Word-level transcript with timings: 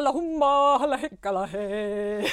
Kalla 0.00 0.12
humma, 0.12 0.78
halla 0.78 0.96
hekkala 0.96 1.46
he, 1.46 2.24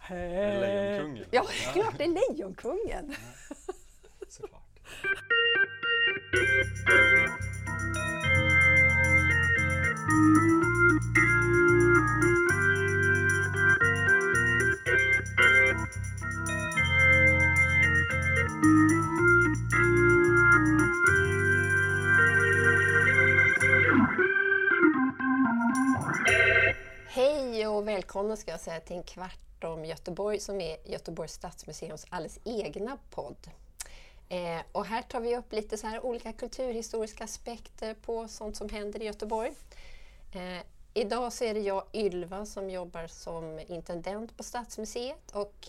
he. 0.00 0.60
Lejonkungen. 0.60 1.26
Ja, 1.30 1.42
klart 1.72 1.94
det 1.98 2.04
är 2.04 2.08
Lejonkungen. 2.08 3.14
Såklart. 4.28 4.62
Hej 27.18 27.66
och 27.66 27.88
välkomna 27.88 28.36
ska 28.36 28.50
jag 28.50 28.60
säga 28.60 28.80
till 28.80 28.96
en 28.96 29.02
kvart 29.02 29.64
om 29.64 29.84
Göteborg 29.84 30.40
som 30.40 30.60
är 30.60 30.76
Göteborgs 30.84 31.32
stadsmuseums 31.32 32.06
alldeles 32.08 32.38
egna 32.44 32.98
podd. 33.10 33.50
Eh, 34.28 34.60
och 34.72 34.84
här 34.84 35.02
tar 35.02 35.20
vi 35.20 35.36
upp 35.36 35.52
lite 35.52 35.76
så 35.76 35.86
här 35.86 36.04
olika 36.04 36.32
kulturhistoriska 36.32 37.24
aspekter 37.24 37.94
på 37.94 38.28
sånt 38.28 38.56
som 38.56 38.68
händer 38.68 39.02
i 39.02 39.04
Göteborg. 39.04 39.52
Eh, 40.32 40.64
idag 40.94 41.32
så 41.32 41.44
är 41.44 41.54
det 41.54 41.60
jag 41.60 41.84
Ylva 41.92 42.46
som 42.46 42.70
jobbar 42.70 43.06
som 43.06 43.60
intendent 43.68 44.36
på 44.36 44.42
Stadsmuseet 44.42 45.30
och 45.32 45.68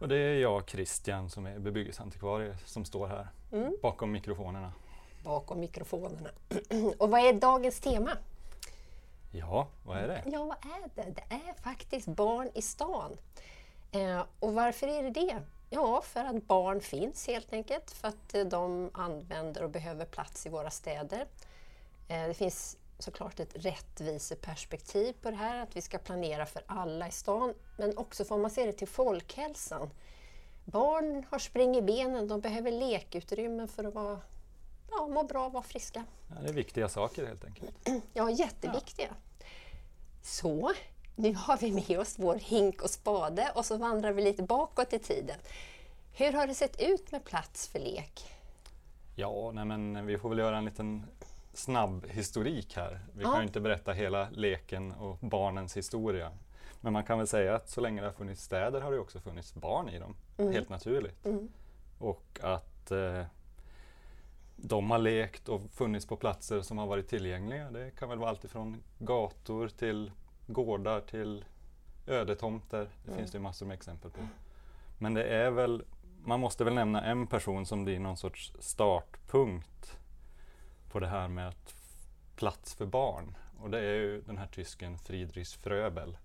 Och 0.00 0.08
det 0.08 0.16
är 0.16 0.34
jag, 0.34 0.70
Christian, 0.70 1.30
som 1.30 1.46
är 1.46 1.58
bebyggelseantikvarie 1.58 2.56
som 2.64 2.84
står 2.84 3.06
här 3.06 3.28
Mm. 3.52 3.76
bakom 3.82 4.12
mikrofonerna. 4.12 4.72
bakom 5.24 5.60
mikrofonerna. 5.60 6.30
och 6.98 7.10
vad 7.10 7.20
är 7.20 7.32
dagens 7.32 7.80
tema? 7.80 8.10
Ja, 9.30 9.68
vad 9.84 9.98
är 9.98 10.08
det? 10.08 10.22
Ja, 10.26 10.44
vad 10.44 10.72
är 10.72 10.88
det? 10.94 11.10
Det 11.10 11.34
är 11.34 11.62
faktiskt 11.62 12.06
barn 12.06 12.50
i 12.54 12.62
stan. 12.62 13.16
Eh, 13.92 14.24
och 14.40 14.54
varför 14.54 14.88
är 14.88 15.02
det 15.02 15.10
det? 15.10 15.42
Ja, 15.70 16.02
för 16.02 16.24
att 16.24 16.46
barn 16.46 16.80
finns 16.80 17.26
helt 17.26 17.52
enkelt. 17.52 17.90
För 17.90 18.08
att 18.08 18.34
eh, 18.34 18.44
de 18.44 18.90
använder 18.94 19.62
och 19.62 19.70
behöver 19.70 20.04
plats 20.04 20.46
i 20.46 20.48
våra 20.48 20.70
städer. 20.70 21.26
Eh, 22.08 22.26
det 22.26 22.34
finns 22.34 22.76
såklart 22.98 23.40
ett 23.40 23.64
rättviseperspektiv 23.64 25.12
på 25.22 25.30
det 25.30 25.36
här, 25.36 25.62
att 25.62 25.76
vi 25.76 25.82
ska 25.82 25.98
planera 25.98 26.46
för 26.46 26.62
alla 26.66 27.08
i 27.08 27.10
stan. 27.10 27.54
Men 27.78 27.98
också 27.98 28.24
får 28.24 28.38
man 28.38 28.50
se 28.50 28.66
det 28.66 28.72
till 28.72 28.88
folkhälsan. 28.88 29.90
Barn 30.64 31.26
har 31.30 31.38
spring 31.38 31.76
i 31.76 31.82
benen, 31.82 32.28
de 32.28 32.40
behöver 32.40 32.70
lekutrymmen 32.70 33.68
för 33.68 33.84
att 33.84 33.94
vara, 33.94 34.18
ja, 35.00 35.14
må 35.14 35.22
bra 35.22 35.48
vara 35.48 35.62
friska. 35.62 36.04
Ja, 36.28 36.34
det 36.42 36.48
är 36.48 36.52
viktiga 36.52 36.88
saker 36.88 37.26
helt 37.26 37.44
enkelt. 37.44 37.70
Ja, 38.12 38.30
jätteviktiga. 38.30 39.08
Så, 40.22 40.72
nu 41.16 41.34
har 41.34 41.56
vi 41.56 41.72
med 41.72 41.98
oss 42.00 42.14
vår 42.18 42.34
hink 42.34 42.82
och 42.82 42.90
spade 42.90 43.52
och 43.54 43.66
så 43.66 43.76
vandrar 43.76 44.12
vi 44.12 44.22
lite 44.22 44.42
bakåt 44.42 44.92
i 44.92 44.98
tiden. 44.98 45.36
Hur 46.12 46.32
har 46.32 46.46
det 46.46 46.54
sett 46.54 46.80
ut 46.80 47.12
med 47.12 47.24
plats 47.24 47.68
för 47.68 47.78
lek? 47.78 48.20
Ja, 49.16 49.50
nej 49.54 49.64
men 49.64 50.06
vi 50.06 50.18
får 50.18 50.28
väl 50.28 50.38
göra 50.38 50.58
en 50.58 50.64
liten 50.64 51.06
snabb 51.54 52.06
historik 52.06 52.76
här. 52.76 53.00
Vi 53.14 53.22
Ja. 53.22 53.30
kan 53.30 53.40
ju 53.40 53.46
inte 53.46 53.60
berätta 53.60 53.92
hela 53.92 54.28
leken 54.30 54.92
och 54.92 55.16
barnens 55.20 55.76
historia. 55.76 56.30
Men 56.80 56.92
man 56.92 57.04
kan 57.04 57.18
väl 57.18 57.26
säga 57.26 57.54
att 57.54 57.70
så 57.70 57.80
länge 57.80 58.00
det 58.00 58.06
har 58.06 58.12
funnits 58.14 58.42
städer 58.42 58.80
har 58.80 58.92
det 58.92 58.98
också 58.98 59.20
funnits 59.20 59.54
barn 59.54 59.88
i 59.88 59.98
dem, 59.98 60.16
helt 60.36 60.68
naturligt. 60.68 61.26
Och 61.98 62.40
att 62.42 62.90
eh, 62.90 63.24
de 64.62 64.90
har 64.90 64.98
lekt 64.98 65.48
och 65.48 65.62
funnits 65.70 66.06
på 66.06 66.16
platser 66.16 66.62
som 66.62 66.78
har 66.78 66.86
varit 66.86 67.08
tillgängliga. 67.08 67.70
Det 67.70 67.90
kan 67.90 68.08
väl 68.08 68.18
vara 68.18 68.30
allt 68.30 68.44
ifrån 68.44 68.82
gator 68.98 69.68
till 69.68 70.12
gårdar 70.46 71.00
till 71.00 71.44
ödetomter. 72.06 72.88
Det 73.06 73.12
finns 73.12 73.30
det 73.30 73.38
massor 73.38 73.66
med 73.66 73.74
exempel 73.74 74.10
på. 74.10 74.20
Men 74.98 75.14
det 75.14 75.24
är 75.24 75.50
väl, 75.50 75.84
man 76.24 76.40
måste 76.40 76.64
väl 76.64 76.74
nämna 76.74 77.04
en 77.04 77.26
person 77.26 77.66
som 77.66 77.84
blir 77.84 78.00
någon 78.00 78.16
sorts 78.16 78.52
startpunkt 78.58 79.98
på 80.90 81.00
det 81.00 81.08
här 81.08 81.28
med 81.28 81.48
att 81.48 81.74
plats 82.36 82.74
för 82.74 82.86
barn. 82.86 83.36
Och 83.58 83.70
det 83.70 83.78
är 83.78 83.94
ju 83.94 84.20
den 84.20 84.38
här 84.38 84.46
tysken 84.46 84.98
Friedrich 84.98 85.56
Fröbel. 85.56 86.16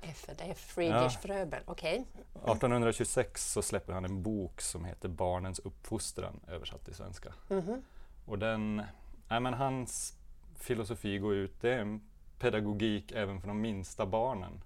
F, 0.00 0.26
det 0.38 0.44
är 0.44 0.54
Friedrich 0.54 1.14
Ja. 1.14 1.20
Fröbel, 1.20 1.62
okej. 1.66 2.04
1826 2.34 3.52
så 3.52 3.62
släpper 3.62 3.92
han 3.92 4.04
en 4.04 4.22
bok 4.22 4.60
som 4.60 4.84
heter 4.84 5.08
Barnens 5.08 5.58
uppfostran, 5.58 6.40
översatt 6.48 6.84
till 6.84 6.94
svenska. 6.94 7.34
Mhm. 7.48 7.82
Och 8.26 8.38
den, 8.38 8.82
nej 9.28 9.40
men 9.40 9.54
hans 9.54 10.14
filosofi 10.58 11.18
går 11.18 11.34
ut, 11.34 11.60
det 11.60 11.74
är 11.74 11.78
en 11.78 12.00
pedagogik 12.38 13.12
även 13.12 13.40
för 13.40 13.48
de 13.48 13.60
minsta 13.60 14.06
barnen. 14.06 14.62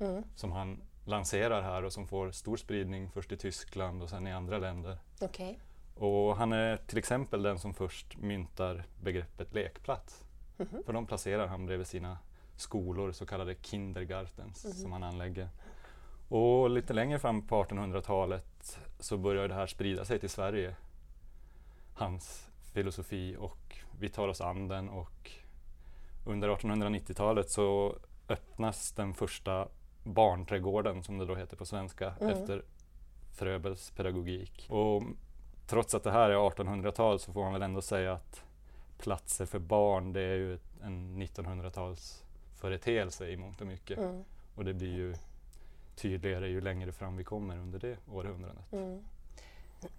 Mm. 0.00 0.24
Som 0.34 0.52
han 0.52 0.82
lanserar 1.04 1.62
här 1.62 1.84
och 1.84 1.92
som 1.92 2.08
får 2.08 2.30
stor 2.30 2.56
spridning 2.56 3.10
först 3.10 3.32
i 3.32 3.36
Tyskland 3.36 4.02
och 4.02 4.10
sen 4.10 4.26
i 4.26 4.32
andra 4.32 4.58
länder. 4.58 4.98
Okej. 5.20 5.58
Och 5.94 6.36
han 6.36 6.52
är 6.52 6.76
till 6.76 6.98
exempel 6.98 7.42
den 7.42 7.58
som 7.58 7.74
först 7.74 8.16
myntar 8.16 8.84
begreppet 9.02 9.52
lekplats. 9.54 10.24
För 10.86 10.92
de 10.92 11.06
placerar 11.06 11.46
han 11.46 11.66
bredvid 11.66 11.86
sina 11.86 12.18
skolor, 12.56 13.12
så 13.12 13.26
kallade 13.26 13.54
kindergartens, 13.62 14.80
som 14.82 14.92
han 14.92 15.02
anlägger. 15.02 15.48
Och 16.28 16.70
lite 16.70 16.92
längre 16.92 17.18
fram 17.18 17.46
på 17.46 17.64
1800-talet 17.64 18.78
så 18.98 19.16
börjar 19.16 19.48
det 19.48 19.54
här 19.54 19.66
sprida 19.66 20.04
sig 20.04 20.18
till 20.18 20.30
Sverige. 20.30 20.76
Hans 21.94 22.48
filosofi 22.72 23.36
och 23.38 23.78
vi 23.98 24.08
tar 24.08 24.28
oss 24.28 24.40
an 24.40 24.68
den 24.68 24.88
och 24.88 25.30
under 26.26 26.48
1890-talet 26.48 27.50
så 27.50 27.96
öppnas 28.28 28.92
den 28.92 29.14
första 29.14 29.68
barnträdgården 30.04 31.02
som 31.02 31.18
det 31.18 31.26
då 31.26 31.34
heter 31.34 31.56
på 31.56 31.66
svenska 31.66 32.14
efter 32.20 32.64
Fröbels 33.32 33.90
pedagogik. 33.90 34.66
Och 34.70 35.02
trots 35.66 35.94
att 35.94 36.02
det 36.02 36.10
här 36.10 36.30
är 36.30 36.36
1800-tal 36.36 37.18
så 37.18 37.32
får 37.32 37.42
man 37.42 37.52
väl 37.52 37.62
ändå 37.62 37.82
säga 37.82 38.12
att 38.12 38.44
platser 38.98 39.46
för 39.46 39.58
barn 39.58 40.12
det 40.12 40.20
är 40.20 40.36
ju 40.36 40.58
en 40.82 41.22
1900-tals 41.22 42.23
företeelse 42.64 43.28
i 43.28 43.36
mångt 43.36 43.60
och 43.60 43.66
mycket. 43.66 43.98
Mm. 43.98 44.24
Och 44.54 44.64
det 44.64 44.74
blir 44.74 44.92
ju 44.92 45.14
tydligare 45.96 46.48
ju 46.48 46.60
längre 46.60 46.92
fram 46.92 47.16
vi 47.16 47.24
kommer 47.24 47.58
under 47.58 47.78
det 47.78 47.96
århundradet. 48.12 48.72
Mm. 48.72 49.04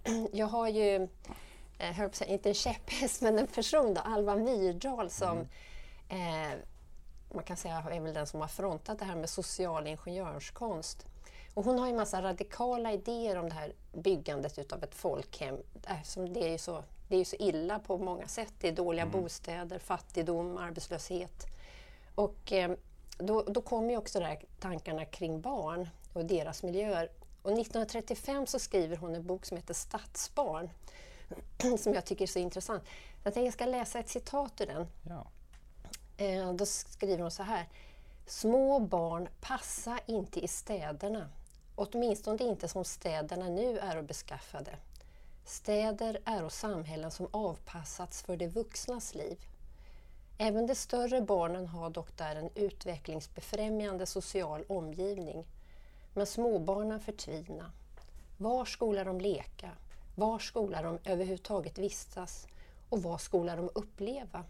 Jag 0.31 0.45
har 0.45 0.67
ju, 0.67 1.07
eh, 1.77 1.91
höll 1.93 2.09
på 2.09 2.15
säga, 2.15 2.31
inte 2.31 2.49
en 2.49 2.55
käpphäst, 2.55 3.21
men 3.21 3.39
en 3.39 3.47
person 3.47 3.93
då, 3.93 4.01
Alva 4.01 4.35
Myrdal 4.35 5.09
som 5.09 5.37
eh, 6.09 6.59
man 7.33 7.43
kan 7.43 7.57
säga 7.57 7.83
är 7.91 7.99
väl 7.99 8.13
den 8.13 8.27
som 8.27 8.41
har 8.41 8.47
frontat 8.47 8.99
det 8.99 9.05
här 9.05 9.15
med 9.15 9.29
social 9.29 9.87
ingenjörskonst. 9.87 11.05
Och 11.53 11.65
hon 11.65 11.79
har 11.79 11.87
ju 11.87 11.93
massa 11.93 12.21
radikala 12.21 12.91
idéer 12.91 13.37
om 13.37 13.49
det 13.49 13.55
här 13.55 13.73
byggandet 13.93 14.59
utav 14.59 14.83
ett 14.83 14.95
folkhem. 14.95 15.57
Eftersom 15.87 16.33
det 16.33 16.47
är 16.47 16.51
ju 16.51 16.57
så, 16.57 16.83
det 17.07 17.15
är 17.15 17.19
ju 17.19 17.25
så 17.25 17.35
illa 17.35 17.79
på 17.79 17.97
många 17.97 18.27
sätt. 18.27 18.53
Det 18.59 18.67
är 18.67 18.71
dåliga 18.71 19.05
bostäder, 19.05 19.79
fattigdom, 19.79 20.57
arbetslöshet. 20.57 21.54
Och 22.15 22.51
eh, 22.51 22.71
då, 23.17 23.41
då 23.41 23.61
kommer 23.61 23.89
ju 23.89 23.97
också 23.97 24.19
de 24.19 24.25
här 24.25 24.41
tankarna 24.59 25.05
kring 25.05 25.41
barn 25.41 25.89
och 26.13 26.25
deras 26.25 26.63
miljöer. 26.63 27.09
Och 27.41 27.51
1935 27.51 28.47
så 28.47 28.59
skriver 28.59 28.97
hon 28.97 29.15
en 29.15 29.27
bok 29.27 29.45
som 29.45 29.57
heter 29.57 29.73
Stadsbarn 29.73 30.69
som 31.77 31.93
jag 31.93 32.05
tycker 32.05 32.23
är 32.23 32.27
så 32.27 32.39
intressant. 32.39 32.83
Jag 33.23 33.33
tänkte 33.33 33.45
jag 33.45 33.53
ska 33.53 33.65
läsa 33.65 33.99
ett 33.99 34.09
citat 34.09 34.61
ur 34.61 34.65
den. 34.65 34.87
Ja. 35.09 35.27
Eh, 36.17 36.53
då 36.53 36.65
skriver 36.65 37.21
hon 37.21 37.31
så 37.31 37.43
här. 37.43 37.69
Små 38.27 38.79
barn 38.79 39.29
passa 39.41 39.99
inte 40.05 40.39
i 40.39 40.47
städerna. 40.47 41.29
Åtminstone 41.75 42.43
inte 42.43 42.67
som 42.67 42.85
städerna 42.85 43.49
nu 43.49 43.79
är 43.79 44.01
beskaffade. 44.01 44.75
Städer 45.45 46.21
är 46.25 46.49
samhällen 46.49 47.11
som 47.11 47.27
avpassats 47.31 48.21
för 48.21 48.37
de 48.37 48.47
vuxnas 48.47 49.15
liv. 49.15 49.37
Även 50.37 50.67
de 50.67 50.75
större 50.75 51.21
barnen 51.21 51.67
har 51.67 51.89
dock 51.89 52.17
där 52.17 52.35
en 52.35 52.49
utvecklingsbefrämjande 52.55 54.05
social 54.05 54.63
omgivning. 54.67 55.45
Men 56.13 56.25
småbarnen 56.25 56.99
förtvina. 56.99 57.71
Var 58.37 58.65
skola 58.65 59.03
de 59.03 59.19
leka? 59.19 59.71
Var 60.15 60.39
skola 60.39 60.81
de 60.81 60.99
överhuvudtaget 61.05 61.77
vistas? 61.77 62.47
Och 62.89 63.03
vad 63.03 63.21
skola 63.21 63.55
de 63.55 63.69
uppleva? 63.73 64.43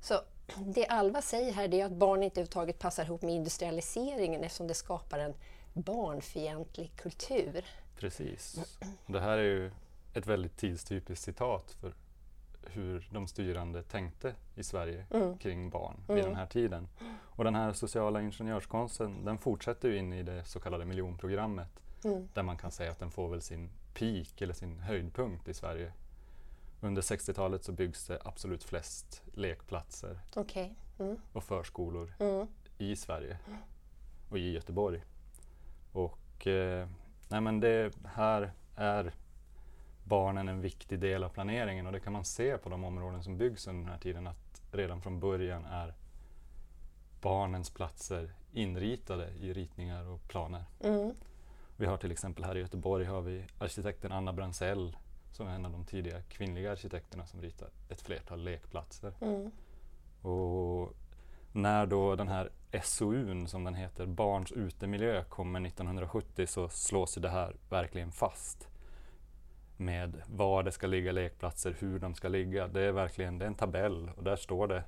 Så 0.00 0.20
det 0.58 0.86
Alva 0.86 1.22
säger 1.22 1.52
här 1.52 1.74
är 1.74 1.84
att 1.84 1.92
barn 1.92 2.22
inte 2.22 2.40
överhuvudtaget 2.40 2.78
passar 2.78 3.04
ihop 3.04 3.22
med 3.22 3.34
industrialiseringen 3.34 4.44
eftersom 4.44 4.66
det 4.66 4.74
skapar 4.74 5.18
en 5.18 5.34
barnfientlig 5.72 6.96
kultur. 6.96 7.64
Precis. 7.96 8.58
Det 9.06 9.20
här 9.20 9.38
är 9.38 9.42
ju 9.42 9.70
ett 10.14 10.26
väldigt 10.26 10.56
tidstypiskt 10.56 11.24
citat 11.24 11.72
för 11.80 11.94
hur 12.66 13.08
de 13.12 13.26
styrande 13.26 13.82
tänkte 13.82 14.34
i 14.54 14.62
Sverige 14.62 15.06
Mm. 15.10 15.38
kring 15.38 15.70
barn 15.70 15.96
vid 16.08 16.24
den 16.24 16.34
här 16.36 16.46
tiden. 16.46 16.88
Och 17.20 17.44
den 17.44 17.54
här 17.54 17.72
sociala 17.72 18.20
ingenjörskonsten 18.22 19.24
den 19.24 19.38
fortsätter 19.38 19.88
ju 19.88 19.96
in 19.98 20.12
i 20.12 20.22
det 20.22 20.44
så 20.44 20.60
kallade 20.60 20.84
miljonprogrammet 20.84 21.68
Mm. 22.04 22.28
där 22.34 22.42
man 22.42 22.56
kan 22.56 22.70
säga 22.70 22.90
att 22.90 22.98
den 22.98 23.10
får 23.10 23.28
väl 23.28 23.42
sin 23.42 23.70
peak 23.94 24.40
eller 24.42 24.54
sin 24.54 24.80
höjdpunkt 24.80 25.48
i 25.48 25.54
Sverige 25.54 25.92
under 26.80 27.02
60-talet 27.02 27.64
så 27.64 27.72
byggs 27.72 28.06
det 28.06 28.18
absolut 28.24 28.64
flest 28.64 29.22
lekplatser 29.32 30.18
Okej. 30.36 30.74
Mm. 30.98 31.16
och 31.32 31.44
förskolor 31.44 32.14
Mm. 32.18 32.46
i 32.78 32.96
Sverige 32.96 33.38
och 34.30 34.38
i 34.38 34.52
Göteborg. 34.52 35.02
Och 35.92 36.46
eh, 36.46 36.88
nej 37.28 37.40
men 37.40 37.60
det 37.60 37.92
här 38.04 38.52
är 38.76 39.12
barnen 40.12 40.48
en 40.48 40.60
viktig 40.60 40.98
del 40.98 41.24
av 41.24 41.28
planeringen 41.28 41.86
och 41.86 41.92
det 41.92 42.00
kan 42.00 42.12
man 42.12 42.24
se 42.24 42.58
på 42.58 42.68
de 42.68 42.84
områden 42.84 43.22
som 43.22 43.38
byggs 43.38 43.66
under 43.66 43.82
den 43.82 43.92
här 43.92 43.98
tiden 43.98 44.26
att 44.26 44.62
redan 44.72 45.02
från 45.02 45.20
början 45.20 45.64
är 45.64 45.94
barnens 47.20 47.70
platser 47.70 48.32
inritade 48.52 49.30
i 49.40 49.52
ritningar 49.52 50.08
och 50.08 50.28
planer. 50.28 50.64
Mm. 50.80 51.14
Vi 51.76 51.86
har 51.86 51.96
till 51.96 52.12
exempel 52.12 52.44
här 52.44 52.56
i 52.56 52.60
Göteborg 52.60 53.04
har 53.04 53.20
vi 53.20 53.44
arkitekten 53.58 54.12
Anna 54.12 54.32
Bransell 54.32 54.96
som 55.30 55.46
är 55.46 55.54
en 55.54 55.66
av 55.66 55.72
de 55.72 55.84
tidiga 55.84 56.22
kvinnliga 56.22 56.72
arkitekterna 56.72 57.26
som 57.26 57.40
ritar 57.40 57.68
ett 57.88 58.02
flertal 58.02 58.42
lekplatser. 58.42 59.12
Mm. 59.20 59.50
Och 60.22 60.94
när 61.52 61.86
då 61.86 62.16
den 62.16 62.28
här 62.28 62.50
SOUn 62.82 63.48
som 63.48 63.64
den 63.64 63.74
heter, 63.74 64.06
Barns 64.06 64.52
utemiljö, 64.52 65.24
kommer 65.24 65.66
1970 65.66 66.46
så 66.46 66.68
slås 66.68 67.14
det 67.14 67.30
här 67.30 67.56
verkligen 67.68 68.12
fast 68.12 68.68
med 69.76 70.22
var 70.26 70.62
det 70.62 70.72
ska 70.72 70.86
ligga 70.86 71.12
lekplatser, 71.12 71.76
hur 71.78 71.98
de 71.98 72.14
ska 72.14 72.28
ligga. 72.28 72.68
Det 72.68 72.80
är 72.82 72.92
verkligen 72.92 73.38
det 73.38 73.44
är 73.44 73.46
en 73.46 73.54
tabell 73.54 74.10
och 74.16 74.24
där 74.24 74.36
står 74.36 74.66
det 74.68 74.84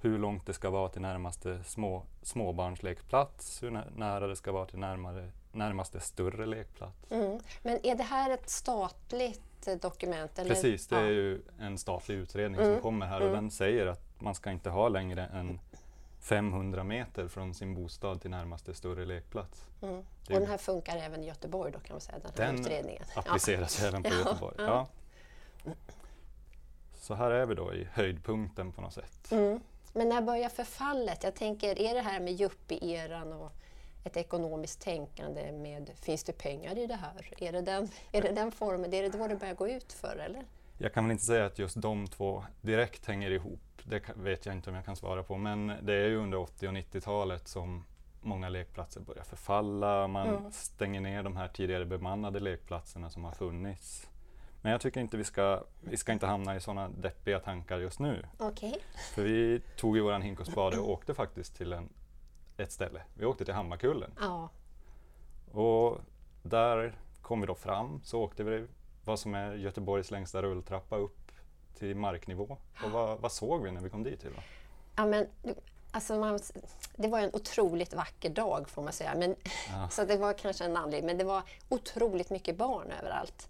hur 0.00 0.18
långt 0.18 0.46
det 0.46 0.52
ska 0.52 0.70
vara 0.70 0.88
till 0.88 1.02
närmaste 1.02 1.64
små, 1.64 2.02
småbarnslekplats, 2.22 3.62
hur 3.62 3.70
nä- 3.70 3.90
nära 3.96 4.26
det 4.26 4.36
ska 4.36 4.52
vara 4.52 4.66
till 4.66 4.78
närmare, 4.78 5.30
närmaste 5.52 6.00
större 6.00 6.46
lekplats. 6.46 7.10
Mm. 7.10 7.38
Men 7.62 7.86
är 7.86 7.94
det 7.94 8.02
här 8.02 8.30
ett 8.30 8.48
statligt 8.50 9.66
eh, 9.68 9.74
dokument? 9.74 10.38
Eller? 10.38 10.50
Precis, 10.50 10.86
det 10.86 10.96
är 10.96 11.08
ju 11.10 11.42
en 11.58 11.78
statlig 11.78 12.14
utredning 12.14 12.60
Mm, 12.60 12.74
som 12.74 12.82
kommer 12.82 13.06
här 13.06 13.20
och 13.20 13.28
mm. 13.28 13.34
den 13.42 13.50
säger 13.50 13.86
att 13.86 14.20
man 14.20 14.34
ska 14.34 14.50
inte 14.50 14.70
ha 14.70 14.88
längre 14.88 15.26
än 15.26 15.60
500 16.20 16.84
meter 16.84 17.28
från 17.28 17.54
sin 17.54 17.74
bostad 17.74 18.20
till 18.20 18.30
närmaste 18.30 18.74
större 18.74 19.04
lekplats. 19.04 19.66
Mm. 19.82 19.98
Och 19.98 20.04
den 20.26 20.46
här 20.46 20.58
funkar 20.58 20.96
även 20.96 21.22
i 21.22 21.26
Göteborg 21.26 21.72
då 21.72 21.78
kan 21.78 21.94
man 21.94 22.00
säga, 22.00 22.18
den 22.18 22.30
här 22.38 22.52
Den 22.52 22.60
utredningen? 22.60 23.02
Appliceras 23.14 23.82
även 23.82 24.02
på 24.02 24.08
Ja, 24.12 24.18
Göteborg. 24.18 24.54
ja. 24.58 24.86
Ja. 25.64 25.72
Så 26.94 27.14
här 27.14 27.30
är 27.30 27.46
vi 27.46 27.54
då 27.54 27.74
i 27.74 27.88
höjdpunkten 27.92 28.72
på 28.72 28.80
något 28.80 28.92
sätt. 28.92 29.32
Mm. 29.32 29.60
Men 29.92 30.08
när 30.08 30.22
börjar 30.22 30.48
förfallet? 30.48 31.24
Jag 31.24 31.34
tänker, 31.34 31.78
är 31.78 31.94
det 31.94 32.00
här 32.00 32.20
med 32.20 32.40
yuppie-eran 32.40 33.32
och 33.32 33.52
ett 34.04 34.16
ekonomiskt 34.16 34.80
tänkande 34.80 35.52
med 35.52 35.90
finns 35.94 36.24
det 36.24 36.32
pengar 36.32 36.78
i 36.78 36.86
det 36.86 36.94
här? 36.94 37.32
Är 37.38 37.52
det 37.52 37.60
den, 37.60 37.88
är 38.12 38.22
det 38.22 38.32
den 38.32 38.52
formen? 38.52 38.94
Är 38.94 39.02
det 39.02 39.08
då 39.08 39.28
det 39.28 39.36
börjar 39.36 39.54
gå 39.54 39.68
ut 39.68 39.92
för 39.92 40.16
eller? 40.16 40.44
Jag 40.78 40.94
kan 40.94 41.04
väl 41.04 41.12
inte 41.12 41.24
säga 41.24 41.46
att 41.46 41.58
just 41.58 41.80
de 41.82 42.06
två 42.06 42.44
direkt 42.60 43.06
hänger 43.06 43.30
ihop. 43.30 43.60
Det 43.84 44.02
vet 44.16 44.46
jag 44.46 44.54
inte 44.54 44.70
om 44.70 44.76
jag 44.76 44.84
kan 44.84 44.96
svara 44.96 45.22
på. 45.22 45.36
Men 45.36 45.66
det 45.82 45.92
är 45.94 46.08
ju 46.08 46.16
under 46.16 46.38
80 46.38 46.68
och 46.68 46.72
90-talet 46.74 47.48
som 47.48 47.84
många 48.20 48.48
lekplatser 48.48 49.00
börjar 49.00 49.24
förfalla. 49.24 50.08
Man 50.08 50.28
Mm. 50.28 50.52
stänger 50.52 51.00
ner 51.00 51.22
de 51.22 51.36
här 51.36 51.48
tidigare 51.48 51.84
bemannade 51.84 52.40
lekplatserna 52.40 53.10
som 53.10 53.24
har 53.24 53.32
funnits. 53.32 54.08
Men 54.62 54.72
jag 54.72 54.80
tycker 54.80 55.00
inte 55.00 55.16
vi 55.16 55.24
ska, 55.24 55.64
vi 55.80 55.96
ska 55.96 56.12
inte 56.12 56.26
hamna 56.26 56.56
i 56.56 56.60
sådana 56.60 56.88
deppiga 56.88 57.40
tankar 57.40 57.78
just 57.78 57.98
nu. 58.00 58.26
Okej. 58.38 58.78
För 59.14 59.22
vi 59.22 59.60
tog 59.76 59.96
ju 59.96 60.02
våran 60.02 60.22
hink 60.22 60.40
och 60.40 60.46
spade 60.46 60.78
och 60.78 60.90
åkte 60.90 61.14
faktiskt 61.14 61.56
till 61.56 61.72
en, 61.72 61.88
ett 62.56 62.72
ställe. 62.72 63.02
Vi 63.14 63.24
åkte 63.26 63.44
till 63.44 63.54
Hammarkullen. 63.54 64.10
Ja. 64.20 64.48
Och 65.52 65.98
där 66.42 66.98
kom 67.22 67.40
vi 67.40 67.46
då 67.46 67.54
fram, 67.54 68.00
så 68.04 68.20
åkte 68.22 68.44
vi 68.44 68.66
vad 69.08 69.18
som 69.18 69.34
är 69.34 69.54
Göteborgs 69.54 70.10
längsta 70.10 70.42
rulltrappa 70.42 70.96
upp 70.96 71.32
till 71.78 71.96
marknivå. 71.96 72.56
Och 72.84 72.90
vad, 72.90 73.18
vad 73.20 73.32
såg 73.32 73.62
vi 73.62 73.70
när 73.72 73.80
vi 73.80 73.90
kom 73.90 74.02
dit? 74.02 74.24
Ylva? 74.24 74.42
ja 74.96 75.06
men, 75.06 75.26
alltså 75.90 76.18
man, 76.18 76.38
det 76.96 77.08
var 77.08 77.20
en 77.20 77.30
otroligt 77.32 77.94
vacker 77.94 78.30
dag 78.30 78.68
får 78.68 78.82
man 78.82 78.92
säga. 78.92 79.14
Men, 79.16 79.34
Ja. 79.72 79.88
Så 79.90 80.04
det 80.04 80.16
var 80.16 80.32
kanske 80.32 80.64
en 80.64 80.76
anledning, 80.76 81.06
men 81.06 81.18
det 81.18 81.24
var 81.24 81.42
otroligt 81.68 82.30
mycket 82.30 82.56
barn 82.56 82.90
överallt. 83.00 83.48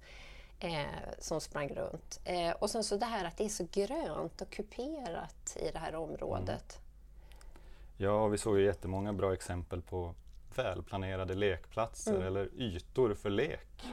Eh, 0.60 0.82
som 1.18 1.40
sprang 1.40 1.68
runt. 1.68 2.20
Eh, 2.24 2.50
och 2.50 2.70
sen 2.70 2.84
så 2.84 2.96
det 2.96 3.06
här 3.06 3.24
att 3.24 3.36
det 3.36 3.44
är 3.44 3.48
så 3.48 3.66
grönt 3.72 4.40
och 4.40 4.50
kuperat 4.50 5.56
i 5.56 5.70
det 5.70 5.78
här 5.78 5.94
området. 5.94 6.78
Ja, 7.96 8.26
vi 8.26 8.38
såg 8.38 8.58
ju 8.58 8.64
jättemånga 8.64 9.12
bra 9.12 9.32
exempel 9.32 9.82
på 9.82 10.14
välplanerade 10.56 11.34
lekplatser 11.34 12.10
Mm. 12.14 12.26
eller 12.26 12.48
ytor 12.56 13.14
för 13.14 13.30
lek. 13.30 13.84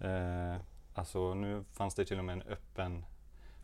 Eh, 0.00 0.56
alltså 0.94 1.34
nu 1.34 1.64
fanns 1.72 1.94
det 1.94 2.04
till 2.04 2.18
och 2.18 2.24
med 2.24 2.32
en 2.32 2.42
öppen 2.42 3.04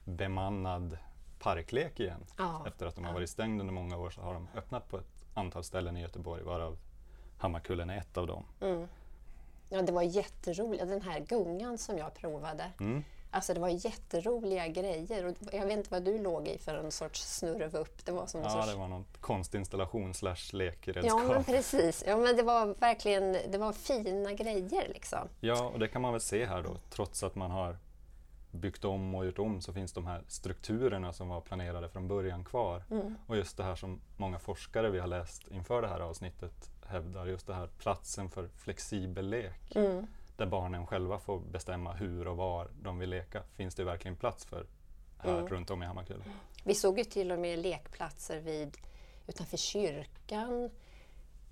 bemannad 0.05 0.99
parklek 1.39 2.01
igen. 2.01 2.25
Ja. 2.39 2.65
Efter 2.67 2.87
att 2.87 2.95
de 2.95 3.05
har 3.05 3.13
varit 3.13 3.31
stängda 3.31 3.61
under 3.61 3.75
många 3.75 3.97
år 3.97 4.11
så 4.11 4.21
har 4.21 4.35
de 4.35 4.49
öppnat 4.55 4.89
på 4.89 4.99
ett 4.99 5.25
antal 5.35 5.65
ställen 5.65 5.97
i 5.97 6.01
Göteborg 6.01 6.43
varav 6.43 6.79
Hammarkullen 7.39 7.91
är 7.91 7.99
ett 7.99 8.17
av 8.17 8.27
dem. 8.27 8.45
Mm. 8.61 8.89
Ja, 9.69 9.83
det 9.83 9.93
var 9.93 10.03
jätteroligt. 10.03 10.89
Den 10.89 11.03
här 11.03 11.21
gungan 11.21 11.79
som 11.79 11.99
jag 11.99 12.15
provade. 12.15 12.73
Mm. 12.81 13.05
Alltså 13.31 13.55
det 13.55 13.61
var 13.61 13.69
jätteroliga 13.69 14.69
grejer. 14.69 15.25
Och 15.27 15.35
jag 15.53 15.67
vet 15.67 15.77
inte 15.79 15.91
vad 15.91 16.03
du 16.05 16.19
låg 16.19 16.49
i 16.49 16.59
för 16.59 16.75
en 16.75 16.91
sorts 16.91 17.23
snurrevupp. 17.39 18.05
Det 18.05 18.13
var 18.13 18.27
som 18.27 18.41
Ja, 18.41 18.51
sorts... 18.51 18.67
det 18.73 18.79
var 18.79 18.89
någon 18.89 19.05
konstinstallation 19.21 20.15
slash 20.15 20.37
Ja, 20.53 20.59
lekredskap. 20.59 21.23
men 21.29 21.45
precis. 21.45 22.05
Ja, 22.07 22.17
men 22.17 22.37
det 22.37 22.43
var 22.43 22.67
verkligen 22.67 23.33
det 23.33 23.59
var 23.59 23.73
fina 23.73 24.33
grejer 24.33 24.89
liksom. 24.89 25.29
Ja, 25.41 25.65
och 25.69 25.79
det 25.79 25.89
kan 25.89 26.03
man 26.03 26.13
väl 26.13 26.21
se 26.21 26.47
här 26.47 26.63
då. 26.63 26.77
Trots 26.91 27.23
att 27.23 27.35
man 27.35 27.51
har 27.51 27.77
byggt 28.51 28.85
om 28.85 29.15
och 29.15 29.27
gjort 29.27 29.39
om 29.39 29.61
så 29.61 29.73
finns 29.73 29.93
de 29.93 30.07
här 30.07 30.23
strukturerna 30.29 31.13
som 31.13 31.29
var 31.29 31.41
planerade 31.41 31.89
från 31.89 32.09
början 32.09 32.45
kvar. 32.45 32.83
Mm. 32.91 33.15
Och 33.27 33.37
just 33.37 33.57
det 33.57 33.65
här 33.65 33.77
som 33.77 34.01
många 34.17 34.39
forskare 34.39 34.91
vi 34.91 34.99
har 34.99 35.07
läst 35.07 35.49
inför 35.49 35.83
det 35.83 35.89
här 35.89 36.01
avsnittet 36.01 36.71
hävdar, 36.87 37.27
just 37.27 37.47
det 37.47 37.55
här 37.55 37.69
platsen 37.79 38.31
för 38.31 38.49
flexibel 38.57 39.29
lek. 39.29 39.77
Mm. 39.77 40.07
Där 40.41 40.47
barnen 40.47 40.87
själva 40.87 41.19
får 41.19 41.39
bestämma 41.41 41.93
hur 41.93 42.29
och 42.29 42.37
var 42.37 42.69
de 42.83 42.99
vill 42.99 43.11
leka. 43.11 43.43
Finns 43.57 43.75
det 43.75 43.85
verkligen 43.85 44.17
plats 44.17 44.45
för 44.45 44.67
här 45.19 45.31
Mm. 45.39 45.49
runt 45.49 45.71
om 45.71 45.83
i 45.83 45.87
Hammarkullen? 45.87 46.23
Vi 46.65 46.75
såg 46.75 46.99
ju 46.99 47.05
till 47.05 47.33
och 47.33 47.39
med 47.39 47.59
lekplatser 47.59 48.41
vid, 48.41 48.77
utanför 49.27 49.57
kyrkan. 49.57 50.71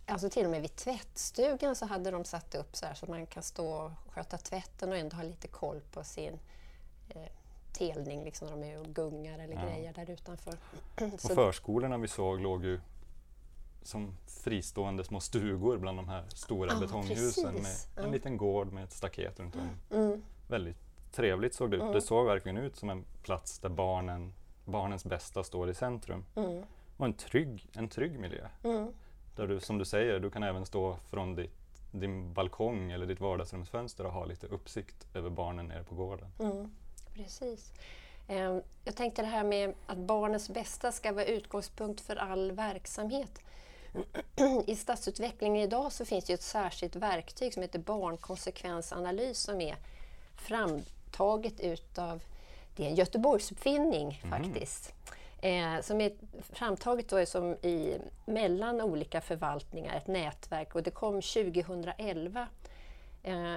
Alltså 0.06 0.31
till 0.31 0.44
och 0.44 0.50
med 0.50 0.61
vid 0.62 0.76
tvättstugan 0.76 1.76
så 1.76 1.87
hade 1.87 2.11
de 2.11 2.25
satt 2.25 2.55
upp 2.55 2.76
så 2.76 2.87
här 2.87 2.94
så 2.94 3.06
man 3.06 3.26
kan 3.26 3.43
stå 3.43 3.69
och 3.73 3.90
sköta 4.11 4.38
tvätten 4.38 4.88
och 4.93 4.96
ändå 4.99 5.17
ha 5.17 5.23
lite 5.23 5.49
koll 5.49 5.81
på 5.93 6.05
sin 6.05 6.38
eh, 7.08 7.23
telning, 7.73 8.25
liksom 8.25 8.49
när 8.49 8.56
de 8.56 8.73
är 8.73 8.81
och 8.81 8.87
gungar 8.94 9.38
eller 9.38 9.54
Ja. 9.54 9.62
grejer 9.66 9.92
där 9.92 10.11
utanför. 10.11 10.54
Och 11.12 11.21
förskolorna 11.21 11.99
vi 11.99 12.09
såg 12.09 12.40
låg 12.40 12.64
ju 12.64 12.80
som 13.88 14.16
fristående 14.26 15.04
små 15.04 15.21
stugor 15.21 15.76
bland 15.78 15.99
de 15.99 16.09
här 16.09 16.25
stora 16.28 16.73
Ja, 16.73 16.78
betonghusen 16.80 17.54
precis. 17.54 17.88
med 17.97 18.04
en 18.04 18.11
Ja. 18.11 18.12
liten 18.14 18.37
gård 18.37 18.73
med 18.73 18.85
ett 18.85 18.92
staket 18.92 19.40
runt 19.40 19.57
om. 19.57 19.71
mm, 19.99 20.23
Väldigt 20.49 20.76
trevligt 21.12 21.54
såg 21.54 21.71
det 21.71 21.76
ut. 21.76 21.83
Mm. 21.83 21.95
Det 21.95 22.00
såg 22.00 22.26
verkligen 22.26 22.57
ut 22.59 22.76
som 22.76 22.90
en 22.90 23.04
plats 23.23 23.59
där 23.59 23.68
barnen, 23.68 24.33
barnens 24.64 25.04
bästa 25.04 25.45
står 25.45 25.71
i 25.71 25.75
centrum. 25.75 26.25
mm, 26.37 26.62
Och 26.97 27.07
en 27.07 27.12
trygg, 27.14 27.68
en 27.76 27.88
trygg 27.88 28.18
miljö. 28.18 28.49
mm, 28.64 28.92
Där 29.37 29.47
du, 29.47 29.61
som 29.61 29.78
du 29.78 29.85
säger, 29.85 30.21
du 30.21 30.30
kan 30.30 30.42
även 30.42 30.66
stå 30.66 30.97
från 31.11 31.35
ditt, 31.35 31.52
din 31.92 32.33
balkong 32.35 32.90
eller 32.90 33.07
ditt 33.07 33.21
vardagsrumsfönster 33.21 34.04
och 34.07 34.12
ha 34.12 34.25
lite 34.25 34.47
uppsikt 34.47 35.07
över 35.16 35.30
barnen 35.30 35.66
nere 35.66 35.85
på 35.85 35.95
gården. 35.95 36.28
mm, 36.40 36.71
precis. 37.14 37.73
Eh, 38.28 38.59
jag 38.85 38.97
tänkte 38.97 39.23
det 39.23 39.28
här 39.28 39.45
med 39.45 39.75
att 39.87 39.99
barnens 39.99 40.50
bästa 40.50 40.92
ska 40.92 41.12
vara 41.12 41.25
utgångspunkt 41.25 42.00
för 42.00 42.16
all 42.16 42.52
verksamhet. 42.52 43.40
I 44.67 44.76
stadsutvecklingen 44.76 45.62
idag 45.62 45.93
så 45.93 46.05
finns 46.05 46.25
det 46.25 46.33
ett 46.33 46.43
särskilt 46.43 46.97
verktyg 46.97 47.55
som 47.55 47.62
heter 47.62 47.78
barnkonsekvensanalys 47.78 49.38
som 49.38 49.61
är 49.61 49.76
framtaget 50.37 51.61
utav, 51.61 52.21
det 52.76 52.85
är 52.85 52.88
en 52.88 52.95
Göteborgsuppfinning 52.95 54.21
Mhm. 54.25 54.31
faktiskt, 54.31 54.93
eh, 55.43 55.81
som 55.83 56.00
är 56.00 56.12
framtaget 56.52 57.09
då 57.09 57.26
som 57.26 57.52
i, 57.55 57.99
mellan 58.26 58.81
olika 58.81 59.21
förvaltningar, 59.21 59.97
ett 59.97 60.07
nätverk 60.07 60.75
och 60.75 60.83
det 60.83 60.90
kom 60.90 61.23
2011 61.23 62.49
eh, 63.23 63.57